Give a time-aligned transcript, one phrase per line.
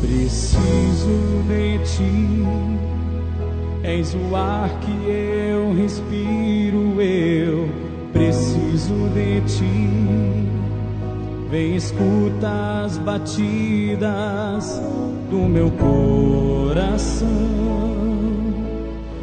[0.00, 2.42] Preciso de ti,
[3.84, 7.68] és o ar que eu respiro, eu
[8.12, 10.57] preciso de ti.
[11.50, 14.82] Vem, escuta as batidas
[15.30, 17.26] do meu coração,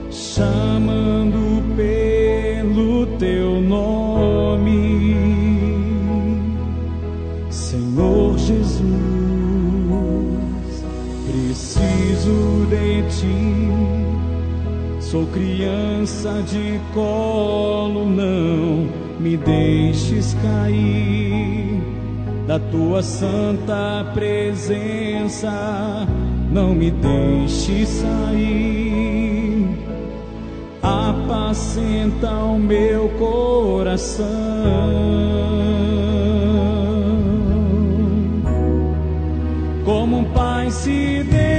[0.09, 5.15] chamando pelo teu nome,
[7.51, 8.85] Senhor Jesus.
[11.27, 13.69] Preciso de ti,
[14.99, 18.87] sou criança de colo, não
[19.19, 21.15] me deixes cair
[22.47, 25.51] da tua santa presença,
[26.51, 29.67] não me deixe sair.
[30.81, 34.25] Apacenta o meu coração.
[39.83, 41.54] Como um pai se deleita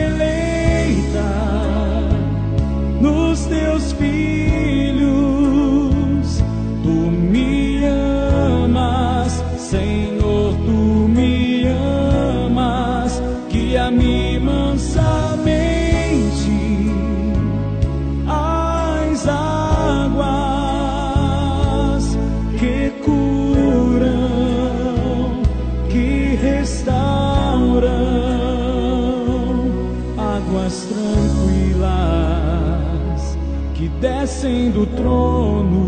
[34.01, 35.87] descem do trono,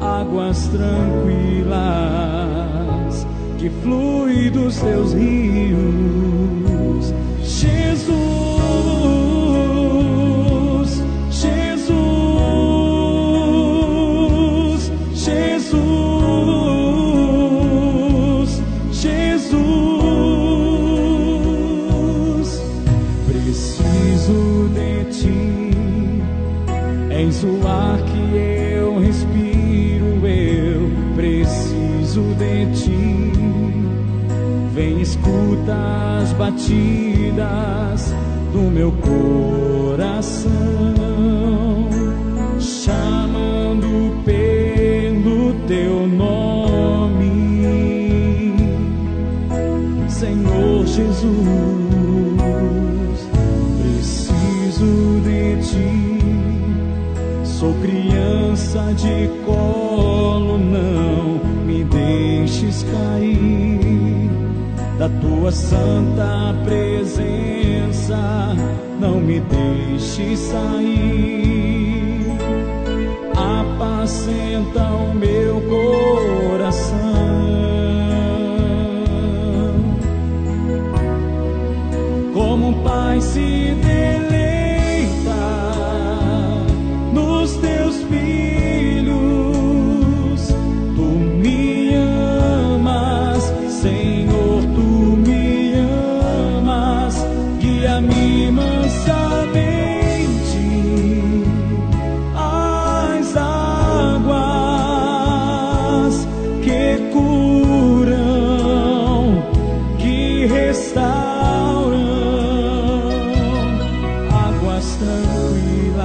[0.00, 1.74] águas tranquilas
[3.58, 6.23] que fluem dos teus rios,
[32.72, 33.32] ti.
[34.74, 35.74] Vem, escuta
[36.20, 38.14] as batidas
[38.52, 40.50] do meu coração,
[42.58, 47.24] chamando pelo teu nome,
[50.08, 52.23] Senhor Jesus.
[57.84, 64.30] Criança de colo, não me deixes cair
[64.98, 68.16] da tua santa presença,
[68.98, 72.24] não me deixe sair.
[73.36, 76.94] Apacenta o meu coração,
[82.32, 84.13] como um pai se deleita
[110.66, 111.94] restauram,
[114.30, 116.04] águas tranquilas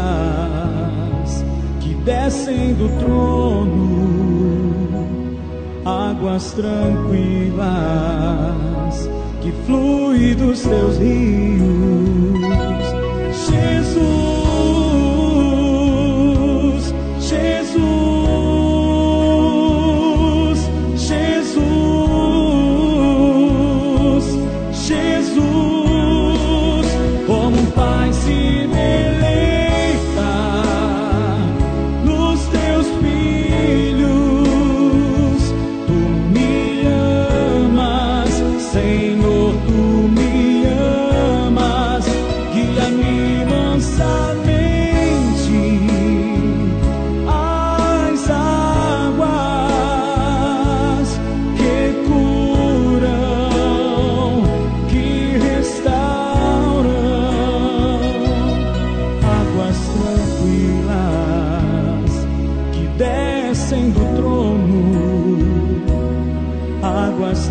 [1.80, 4.10] que descem do trono,
[5.86, 7.60] águas tranquilas
[9.42, 11.79] que fluem dos teus rios,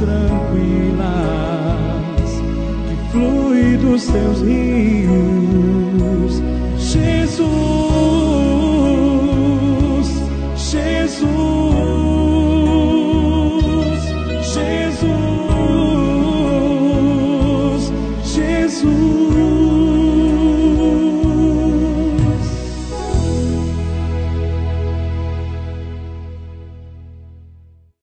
[0.00, 1.00] tranquilas
[2.88, 6.42] que flui dos seus rios,
[6.78, 7.87] Jesus.